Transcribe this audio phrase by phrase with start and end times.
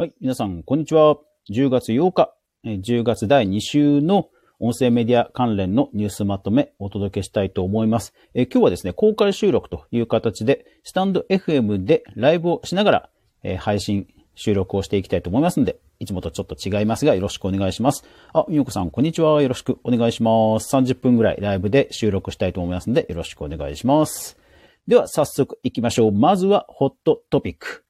[0.00, 1.18] はい、皆さん、こんにちは。
[1.50, 2.32] 10月8日、
[2.64, 8.14] 10月第2週の音声メディア関連のニュースまとめお届けしたいと思います。
[8.32, 13.10] え今日はですね、公開収録という形で、スタンド FM でライブをしながら、
[13.42, 18.02] え配信、収録をしていきたいと思いますので、いつもとちょっと違いますが、よろしくお願いします。
[18.32, 19.42] あ、みよこさん、こんにちは。
[19.42, 20.74] よろしくお願いします。
[20.74, 24.38] 30分ぐらいライブで収録したいと思いますので、よろしくお願いします。
[24.86, 26.12] では、早速行きましょう。
[26.12, 27.84] まずは、ホットトピック。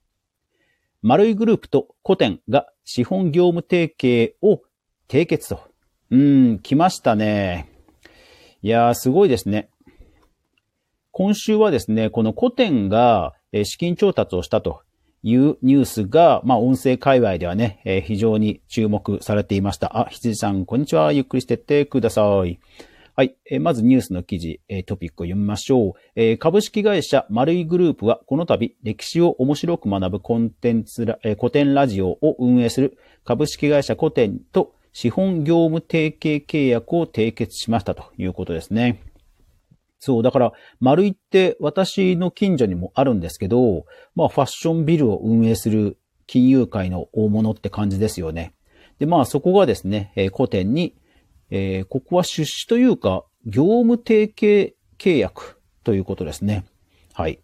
[1.02, 4.60] 丸いグループと古典が資本業務提携を
[5.08, 5.62] 締結と。
[6.10, 7.70] うーん、来ましたね。
[8.62, 9.70] いやー、すごいですね。
[11.10, 13.32] 今週はですね、この古典が
[13.64, 14.82] 資金調達をしたと
[15.22, 19.98] いうニュースが、まあ、音声界隈ではね、非常に注目されていました。
[19.98, 21.12] あ、羊さん、こんにちは。
[21.12, 22.60] ゆっくりしてってください。
[23.20, 23.36] はい。
[23.44, 25.92] えまずニュースの記事、えトピックを読みましょう。
[26.14, 39.02] え株式会社丸井グループはこの度歴史を面白く学ぶコンテンツラ、え古典ラジオを運営する株式会社古典と資本業務提携契約を締結しましたということですね。
[39.98, 48.54] そう、だから、丸井って私の近所にもあるんですけど、まあファッションビルを運営する金融界の大物って感じですよね。
[48.98, 50.94] で、まあそこがですね、え古典に
[51.50, 56.64] えー、ここは出資というか、業務提携契約ということですね。
[57.14, 57.40] はい。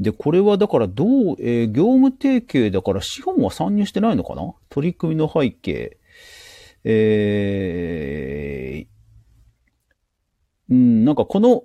[0.00, 4.52] で、これはだからどう、えー、業務提携だから資本は参入してないのかな？
[4.68, 5.98] 取り組みの背景。
[6.84, 11.64] えー、うん、なんかこの、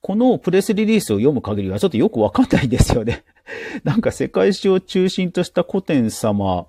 [0.00, 3.24] このプレスリリースを読む限りはちょっとよくわかんないですよね。
[3.84, 6.66] なんか世界史を中心とした古典様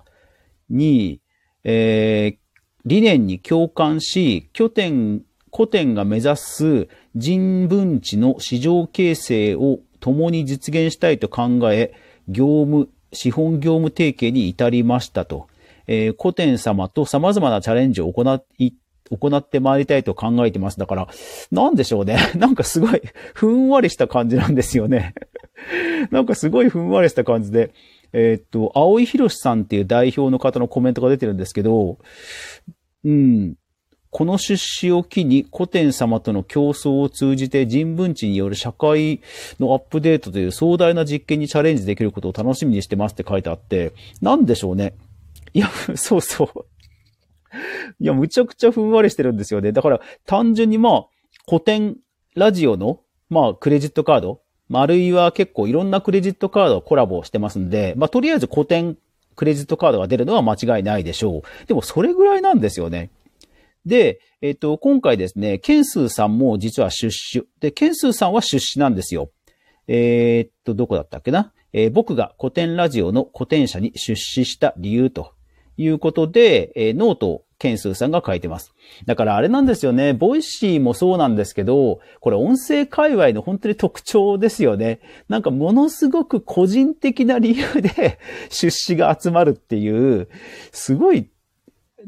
[0.68, 1.20] に、
[1.64, 2.38] えー、
[2.84, 5.22] 理念に共感し、拠点、
[5.54, 11.92] 古典が目指す人文地の市場形成を共に実現したいと考え、
[12.28, 15.48] 業務、資本業務提携に至りましたと。
[15.86, 18.22] えー、古典様と様々なチャレンジを行
[18.58, 18.72] い、
[19.10, 20.78] 行ってまいりたいと考えてます。
[20.78, 21.08] だから、
[21.50, 22.18] なんでしょうね。
[22.36, 23.02] なんかすごい、
[23.34, 25.14] ふんわりした感じなんですよね。
[26.12, 27.72] なんかすごいふんわりした感じで、
[28.12, 31.98] えー、っと、青井博さんっていう代表の方のコメントが出てるんですけど、
[33.04, 33.54] うん。
[34.10, 39.20] この出資を機に古典様との競争を通じて人文知による社会
[39.60, 44.94] のアップデートという壮大な実験にチャレンジできることを楽しみにしてますって書いてあって、なんでしょうね。
[45.54, 46.66] いや、 そうそう。
[48.00, 49.70] いや、むちゃくちゃふんわりしてるんですよね。
[49.70, 51.06] だから単純にまあ、
[51.48, 51.96] 古典
[52.34, 54.40] ラジオの、まあ、クレジットカード、
[54.78, 58.96] あるいは結構いろんなクレジットカードをコラボしてますんで、まあ、とりあえず古典
[59.34, 61.66] クレジットカードが出るのは間違いないでしょう。
[61.66, 63.10] でもそれぐらいなんですよね。
[63.86, 67.42] で、えっ、と、今回ですね、けんすうさんも実は出資。
[67.60, 69.30] で、けんすうさんは出資なんですよ。
[69.88, 75.32] えー、っと、どこだったっけな、えー、僕が COTEN RADIO の COTEN 社に出資した理由と
[75.76, 78.72] いうことで、え、ノートをけんすうさんが書いてます。
[79.04, 80.14] だからあれなんですよね。
[80.14, 85.00] Voicy もそうなんですけど、これ音声界隈の本当に特徴ですよね。
[85.28, 88.18] なんかものすごく個人的な理由で
[88.48, 90.28] 出資が集まるっていう、
[90.72, 91.28] すごい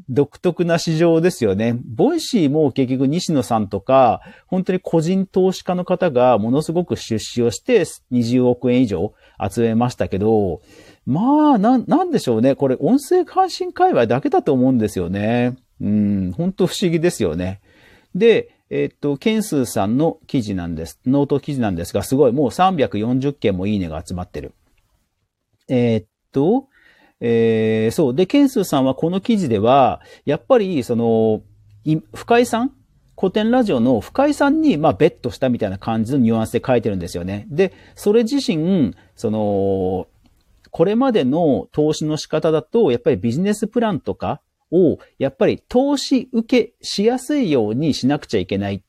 [0.08, 1.78] 独特な市場ですよね。
[1.84, 9.12] Voicy も結局西野さんとか、本当に個人投資家の方がものすごく出資をして20億円以上
[9.50, 10.62] 集めましたけど、
[11.06, 12.54] まあ、な、なんでしょうね。
[12.54, 15.56] これ、音声配信界隈だけだと思うんですよね。
[15.80, 17.60] うん、本当不思議ですよね。
[18.14, 21.00] で、えっと、けんすうさんの記事なんです。
[21.04, 24.54] ノート記事なんですが、すごい、もう340件もいいねが集まってる。
[25.68, 26.68] えー、っと、
[27.20, 28.14] えー、そう。
[28.14, 31.42] で、ケンスーさんはこの記事では、やっぱり、その、
[32.14, 32.72] 深井さん
[33.18, 37.46] 古典ラジオの深井さんに、まあ、ベットしたみたいな感じのニュアンスで書いてるんですよね。
[37.50, 40.08] で、それ自身、その、
[40.72, 44.40] これまでの投資の仕方だと、やっぱりビジネスプランとか
[44.72, 48.82] を、やっぱり投資受けしやすいようにしなくちゃいけない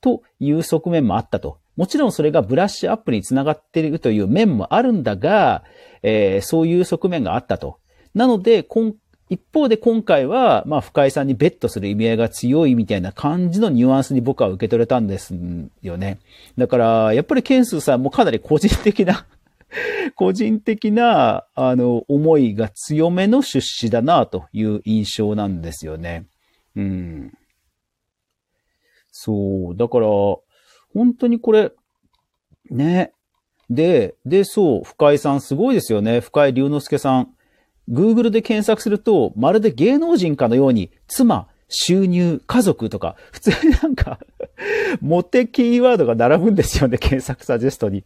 [0.00, 1.58] という側面もあったと。
[1.76, 5.64] もちろんそれがブラッシュアップにつながっているという面もあるんだが、
[6.04, 7.78] えー、そういう側面があったと。
[8.14, 8.64] なので、
[9.28, 15.34] 一方で今回は、まあ、深井さんにベットする意味合いが強いみたいな感じのニュアンスに僕は受け取れたんです
[15.82, 16.20] よね。
[16.56, 19.26] だから、やっぱりケンスさんもかなり個人的な
[20.14, 26.26] 個人的な、あの、思いが強めの出資だなという印象なんですよね。
[26.76, 27.32] うん。
[29.10, 29.76] そう。
[29.76, 30.06] だから、
[30.92, 31.72] 本当にこれ、
[32.70, 33.12] ね。
[33.70, 36.20] で、で、そう、深井さんすごいですよね。
[36.20, 37.34] 深井龍之介さん。
[37.88, 44.18] Google で検索すると、まるで芸能人かのように、妻、収入、家族とか、普通になんか
[45.00, 48.04] モテキーワードが並ぶんですよね、検索サジェストに。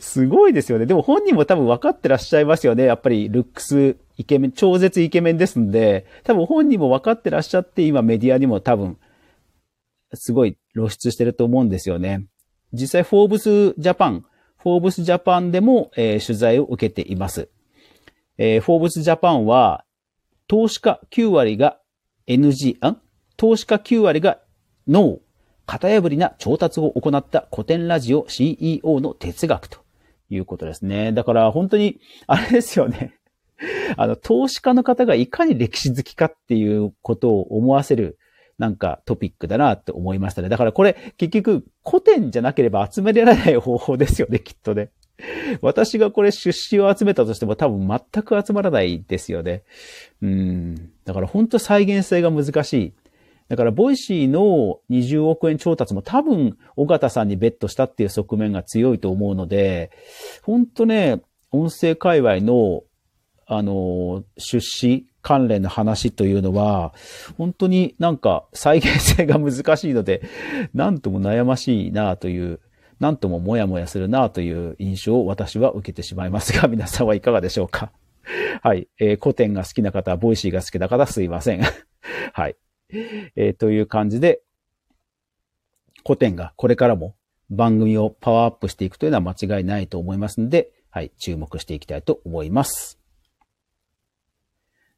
[0.00, 0.86] すごいですよね。
[0.86, 2.84] でも本人も多分分かってらっしゃいますよね。
[2.84, 8.98] やっぱりルックスイケメン、超絶イケメンですんで、多分本人も分かってらっしゃって、今メディアにも多分、
[10.14, 12.26] すごい露出してると思うんですよね。
[12.72, 14.24] 実際、フォーブスジャパン、
[14.58, 17.48] フォーブスジャパンでも、えー、取材を受けています。
[18.38, 19.84] えー、フォーブスジャパンは、
[20.46, 21.78] 投資家9割が
[22.26, 22.96] NG、あ
[23.36, 24.38] 投資家9割が
[24.86, 25.18] ノー、
[25.66, 29.83] 型破りな調達を行ったコテンラジオ CEO の哲学と
[30.30, 31.12] いうことですね。
[31.12, 33.18] だから本当に、あれですよね。
[33.96, 38.18] あの、投資家の方がいかに歴史好きかっていうことを思わせる、
[38.58, 40.48] なんかトピックだなって思いましたね。
[40.48, 44.90] だからこれ、結局、コテンじゃなければ集められない方法ですよね、 きっとね。
[45.60, 49.62] 私がこれ出資を集めたとしても多分全く集まらないですよね。
[50.22, 50.74] うん。
[51.04, 52.94] だから本当再現性が難しい。
[53.48, 59.90] だから、 Voicy の20億円調達も多分、緒方さんにベットしたっていう側面が強いと思うので、
[60.42, 61.20] 本当ね、
[61.50, 62.82] 音声界隈の、
[63.46, 66.94] あの、出資関連の話というのは、
[67.36, 70.22] 本当になんか再現性が難しいので、
[70.72, 72.60] なんとも悩ましいなという、
[72.98, 77.92] なんとももやもやするなという印象を私は受けてしまいますが、皆さんはいかがでしょうか
[78.62, 78.88] はい。
[78.98, 81.62] えー、コテンが好きな方、 Voicy が好きな方、すいません。
[82.32, 82.56] はい。
[82.90, 84.42] えー、という感じで、
[86.04, 87.16] コテンがこれからも
[87.50, 93.00] 番組をパワーアップしていくというのは間違いないと思いますので、はい、注目していきたいと思います。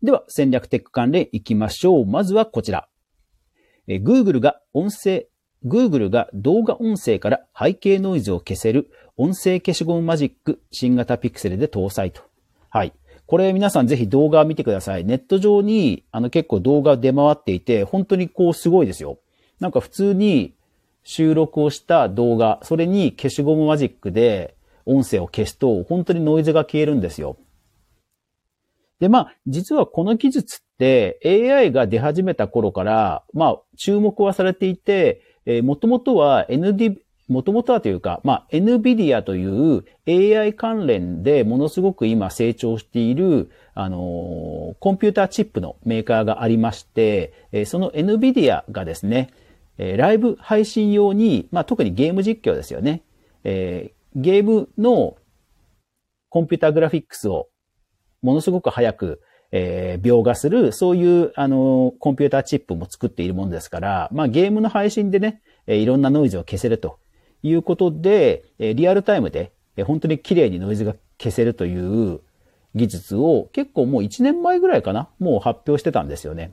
[0.03, 2.07] では、戦略テック関連いきましょう。
[2.07, 2.89] まずはこちら。
[3.89, 5.27] え Google が音声、
[5.65, 12.23] Google が動画音声から背景ノイズを消せる音声消しゴムマジック新型ピクセルで搭載と。
[12.69, 12.93] はい。
[13.27, 15.05] これ皆さんぜひ動画見てください。
[15.05, 19.19] ネット上にあの結構動画出回っていて、本当にこうすごいですよ。
[19.59, 20.55] なんか普通に
[21.03, 27.37] 収録をした動画、それに消しゴムマジックで音声を消すと本当にノイズが消えるんですよ。
[29.01, 36.97] で、まあ、実はこの技術って AI が出始めた頃から、まあ、注目はされていて、えー、もともとは ND、
[37.29, 49.31] もともとはというか、まあ、NVIDIA という AI 関連でものすごく今成長している、あのコンピューターチップのメーカーがありまして、えその NVIDIA がですね、
[49.77, 53.03] えライブ配信用に、まあ、特にゲーム実況ですよね。
[53.43, 55.17] えー、ゲームの
[56.29, 57.49] コンピューターグラフィックスを
[58.23, 59.21] ものすごく早く、
[59.51, 66.99] えー、描画する、そういう、あの、コンピューターチップも作っているものですから、まあ、ゲームの配信でね、えいろんなノイズを消せると
[67.47, 69.53] いうことで、リアルタイムで
[69.85, 72.21] 本当に綺麗にノイズが消せるという
[72.75, 76.53] 技術を結構もう1年前ぐらいかなもう発表してたんですよね。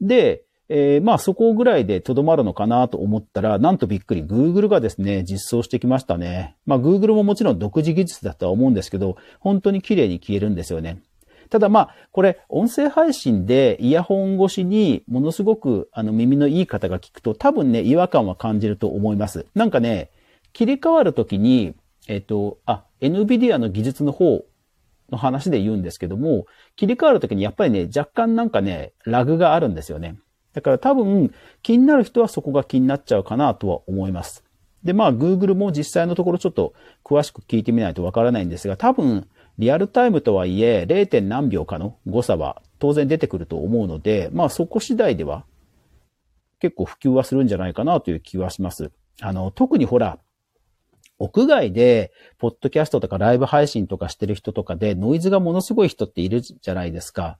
[0.00, 6.56] で、えー、まあそこぐらいでとどまるのかなと思ったら、なんとびっくり Google がですね、実装してきましたね。
[6.66, 11.00] まあ Google ももちろん独自技術だとは思うんですけど、本当に綺麗に消えるんですよね。
[11.48, 19.46] ただまあ、これ、音声配信でイヤホン越しにものすごくあの耳のいい方が聞くと多分ね、違和感は感じると思います。
[19.54, 20.10] なんかね、
[20.52, 21.74] 切り替わるときに、
[22.08, 24.44] えっと、あ、NVIDIA の技術の方
[25.10, 26.46] の話で言うんですけども、
[26.76, 30.18] 切り替わるときにやっぱりね、若干なんかね、ラグがあるんですよね。
[30.52, 34.44] だから多分気になる人はそこが気になっちゃうかなとは思います。
[34.82, 36.72] で、まあ Google も実際のところちょっと
[37.04, 39.28] 詳しく聞いてみないとわからないんですが、多分
[39.58, 41.20] リアルタイムとはいえ 0.
[41.22, 45.44] 何秒かの誤差は当然出てくると思うので、まあそこ次第では
[46.60, 48.90] 結構普及はするんじゃないかなという気はします。
[49.20, 50.18] あの、特にほら、
[51.20, 57.38] 屋外で、ポッドキャストとかライブ配信とかしてる人とかで、ノイズがものすごい人っているじゃないですか。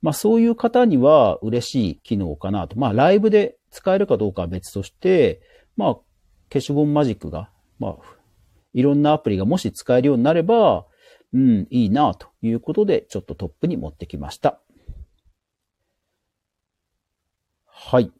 [0.00, 2.76] まあそういう方には嬉しい機能かなと。
[2.78, 5.40] まあライブで使えるかどうかは別として、
[5.76, 5.96] まあ
[6.52, 7.96] 消しゴムマジックが、まあ
[8.74, 10.86] いろんなアプリがもし使えるようになれば、
[11.32, 14.60] うん、いいなということで、ちょっとトップに持ってきました。
[17.66, 18.12] はい。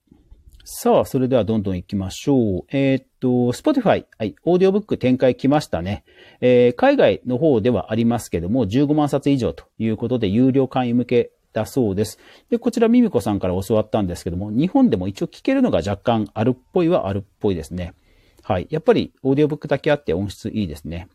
[0.64, 2.64] さあ、それではどんどん行きましょう。
[2.68, 6.04] えー、っと、Spotify、はい、オーディオブック展開来ましたね。
[6.40, 12.18] えー、海外の方ではありますけども、15万冊以上ということで、有料会員向けだそうです。
[12.48, 17.94] で、こちら、ミミコさんから教わったんですけども、日本でも一応聞けるのが若干あるっぽいはあるっぽいですね。
[18.42, 18.68] はい。
[18.70, 21.08] やっぱり、オーディオブックだけあって音質いいですね。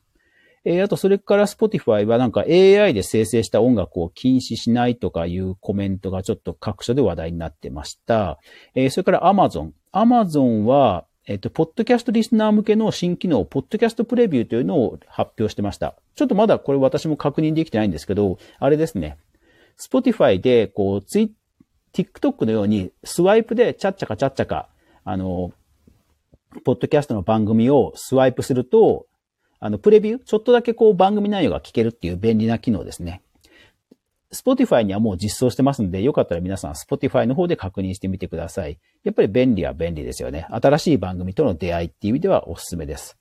[0.70, 8.38] えー、あと、それから Spotify はなんか AI で生成した音楽を禁止しないとかいうコメントがちょっと各所で話題になってました。
[8.76, 9.72] えー、それから Amazon。
[9.94, 15.96] Amazon は、えっ、ー、と、ポッドキャストリスナー向けの新機能、ポッドキャストプレビューというのを発表してました。
[16.16, 19.18] ちょっとまだこれ私も確認できてないんですけど、あれですね。
[19.80, 21.32] Spotify で、こう、ツイ
[21.94, 24.68] TikTok のようにスワイプでチャッチャカチャッチャカ、
[25.06, 25.54] あの、
[26.66, 29.06] ポッドキャストの番組をスワイプすると、
[29.60, 33.24] あの、プレビュー、ちょっとだけこう番組内容が聞けるっていう便利な機能ですね。
[34.34, 38.80] Spotify にはもう実装してますんで、よかったら皆さん Spotify の方で確認してみてください。
[39.04, 40.46] やっぱり便利は便利ですよね。
[40.50, 43.18] 新しい番組との出会いっていう意味ではおすすめです。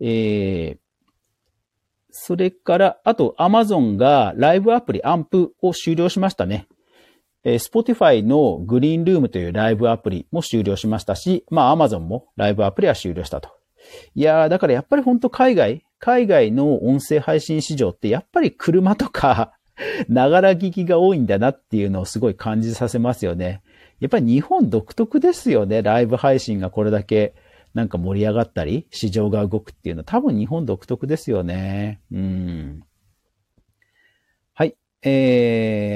[0.00, 0.78] えー、
[2.10, 6.68] それから、あと Amazon がライブアプリアンプを終了しましたね。
[7.42, 13.55] えー、Spotify のグリーンルームというライブアプリも終了しましたし、まあ Amazon もライブアプリは終了したと。
[14.14, 19.52] いやー、だからやっぱり本当海外、海外の音声配信市場ってやっぱり車とか
[20.08, 23.62] ながら聞きが多いんだなっていうのをすごい感じさせますよね。
[24.00, 25.82] やっぱり日本独特ですよね。
[25.82, 27.34] ライブ配信がこれだけ
[27.72, 32.00] なんか盛り上がったり、市場が動くっていうのは多分日本独特ですよね。
[32.10, 32.82] うん。
[34.54, 34.76] はい。
[35.02, 35.95] え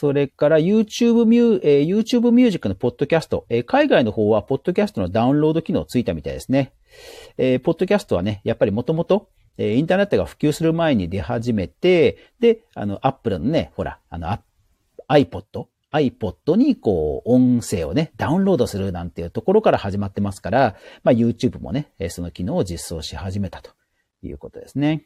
[0.00, 6.72] それから YouTube ミュー、えー、YouTube ミュージックのポッドキャスト、えー、海外の方はポッドキャストのダウンロード機能ついたみたいですね。
[7.36, 9.28] えー、ポッドキャストはね、やっぱりもともと、
[9.58, 14.38] え、インターネットが普及する前に出始めて、で、あの、Apple のね、ほら、あの、
[15.06, 23.72] iPod、iPod にこう、音声をね、ダウンロードするなんていうところから始まってますから、まあ YouTube もね、その機能を実装し始めたと
[24.22, 25.04] いうことですね。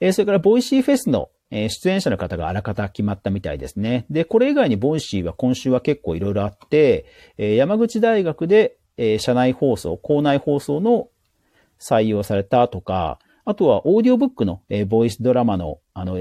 [0.00, 4.06] え、それから、 Voicy フェスのえ出演者の方があらかた決まったみたいですね。
[4.10, 7.06] で、これ以外に Voicy は今週は結構いろいろあって、
[7.38, 11.08] え山口大学でえ社内放送、校内放送の
[11.78, 16.20] 採用されたとか、あとはオーディオブックのえボイスドラマの、あの、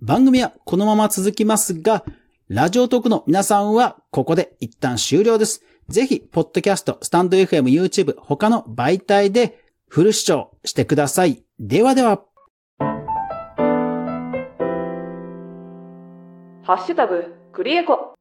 [0.00, 2.04] 番組はこのまま続きますが、
[2.46, 5.64] Radiotalk の皆さんはここで一旦終了です。
[5.88, 11.42] ぜひ、ポッドキャスト、 stand.fm、YouTube、他の媒体でフル視聴してください。
[11.58, 12.27] ではでは。
[16.68, 18.17] ハッシュタグ、クリエコ。